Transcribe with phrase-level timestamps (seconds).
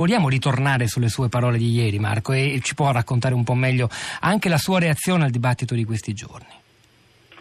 [0.00, 3.90] Vogliamo ritornare sulle sue parole di ieri, Marco, e ci può raccontare un po' meglio
[4.22, 6.48] anche la sua reazione al dibattito di questi giorni?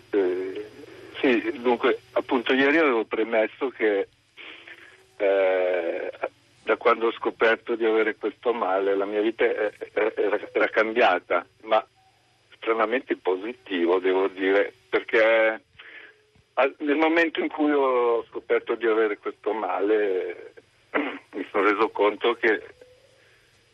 [0.09, 0.67] Eh,
[1.21, 4.09] sì, dunque, appunto ieri avevo premesso che
[5.15, 6.11] eh,
[6.63, 11.81] da quando ho scoperto di avere questo male la mia vita era, era cambiata, ma
[12.57, 15.61] stranamente positivo, devo dire, perché
[16.79, 20.55] nel momento in cui ho scoperto di avere questo male
[21.31, 22.61] mi sono reso conto che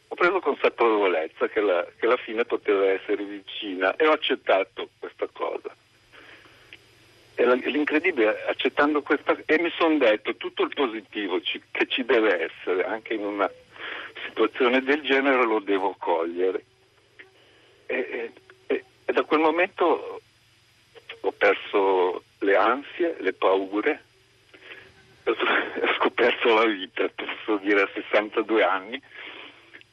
[0.08, 5.28] ho preso consapevolezza che la, che la fine poteva essere vicina e ho accettato questa
[5.32, 5.76] cosa.
[7.38, 12.50] E l'incredibile, accettando questa e mi sono detto tutto il positivo ci, che ci deve
[12.50, 13.50] essere anche in una
[14.28, 16.64] situazione del genere lo devo cogliere.
[17.88, 18.32] E,
[18.68, 20.22] e, e da quel momento
[21.20, 24.04] ho perso le ansie, le paure,
[25.24, 25.36] ho
[25.98, 27.10] scoperto la vita,
[27.46, 29.02] posso dire a 62 anni,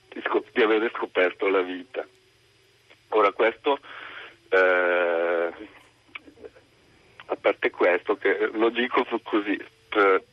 [0.09, 2.05] di, scop- di avere scoperto la vita.
[3.11, 3.79] Ora questo,
[4.49, 5.53] eh,
[7.27, 8.19] a parte questo,
[8.53, 10.25] lo dico così, per,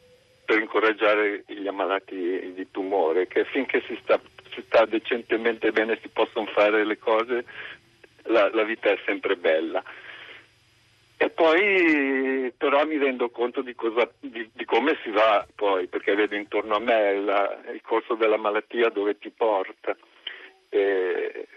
[0.45, 4.19] per, incoraggiare gli ammalati di tumore, che finché si sta,
[4.53, 7.43] si sta decentemente bene si possono fare le cose,
[8.23, 9.83] la, la vita è sempre bella.
[11.21, 16.15] E poi però mi rendo conto di, cosa, di, di, come si va poi, perché
[16.15, 19.97] vedo intorno a me la, il corso della malattia dove ti porta.
[20.69, 21.47] E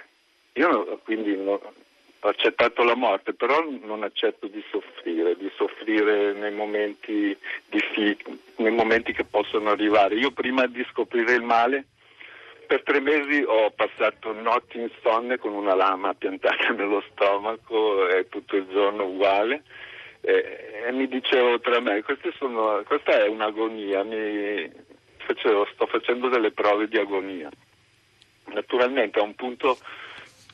[0.54, 1.60] io quindi no,
[2.24, 8.72] ho accettato la morte, però non accetto di soffrire, di soffrire nei momenti, difficili, nei
[8.72, 10.16] momenti che possono arrivare.
[10.16, 11.84] Io prima di scoprire il male
[12.72, 18.56] per tre mesi ho passato notti insonne con una lama piantata nello stomaco e tutto
[18.56, 19.62] il giorno uguale
[20.22, 22.02] e, e mi dicevo tra me
[22.38, 24.72] sono, questa è un'agonia, mi
[25.18, 27.50] facevo, sto facendo delle prove di agonia.
[28.54, 29.76] Naturalmente a un punto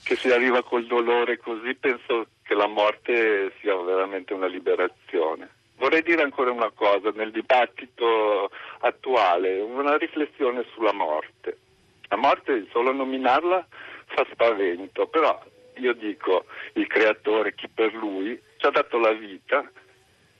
[0.02, 5.50] che si arriva col dolore così penso che la morte sia veramente una liberazione.
[5.76, 8.50] Vorrei dire ancora una cosa nel dibattito
[8.80, 11.58] attuale, una riflessione sulla morte.
[12.08, 13.66] La morte, solo nominarla,
[14.06, 15.40] fa spavento, però
[15.74, 19.60] io dico il creatore, chi per lui, ci ha dato la vita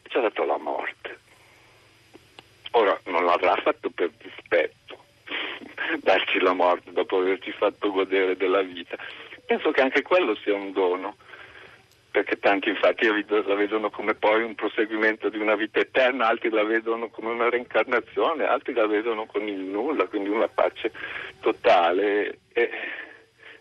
[0.03, 1.19] e ci ha dato la morte.
[2.73, 5.05] Ora non l'avrà fatto per dispetto,
[6.01, 8.97] darci la morte dopo averci fatto godere della vita.
[9.47, 11.17] Penso che anche quello sia un dono
[12.11, 16.65] perché tanti infatti la vedono come poi un proseguimento di una vita eterna, altri la
[16.65, 20.91] vedono come una reincarnazione, altri la vedono con il nulla, quindi una pace
[21.41, 22.39] totale.
[22.53, 22.71] E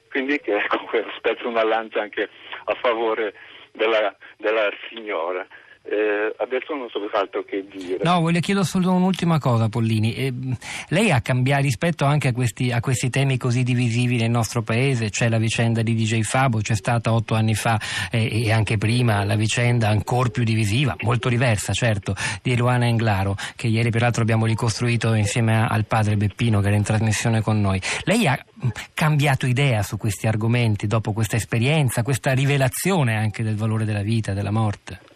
[0.09, 2.29] quindi ecco, spezzo una lancia anche
[2.65, 3.33] a favore
[3.73, 5.45] della, della signora.
[5.89, 7.99] Eh, adesso non so altro che dire.
[8.03, 10.13] No, le chiedo solo un'ultima cosa, Pollini.
[10.15, 10.33] Eh,
[10.89, 15.09] lei ha cambiato rispetto anche a questi, a questi, temi così divisivi nel nostro paese?
[15.09, 17.79] C'è la vicenda di DJ Fabo, c'è stata otto anni fa
[18.11, 23.37] eh, e anche prima la vicenda ancora più divisiva, molto diversa certo, di Luana Englaro,
[23.55, 27.79] che ieri peraltro abbiamo ricostruito insieme al padre Beppino che era in trasmissione con noi.
[28.03, 28.37] Lei ha
[28.93, 34.33] cambiato idea su questi argomenti dopo questa esperienza, questa rivelazione anche del valore della vita,
[34.33, 35.15] della morte?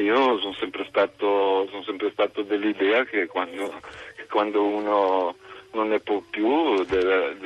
[0.00, 3.80] Io sono sempre stato, sono sempre stato dell'idea che quando,
[4.16, 5.36] che quando, uno
[5.72, 7.36] non ne può più deve,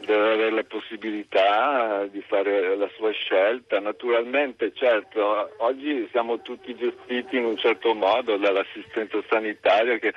[0.00, 3.80] deve avere la possibilità di fare la sua scelta.
[3.80, 10.12] Naturalmente, certo, oggi siamo tutti gestiti in un certo modo dall'assistenza sanitaria che,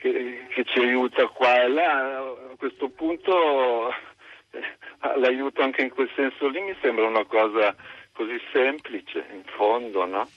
[0.00, 2.18] che, che ci aiuta qua e là.
[2.18, 3.92] A questo punto
[5.16, 7.74] l'aiuto anche in quel senso lì mi sembra una cosa
[8.12, 10.28] così semplice, in fondo, no?